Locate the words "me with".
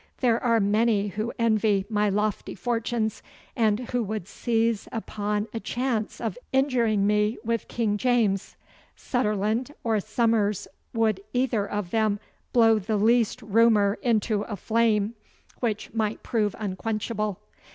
7.05-7.67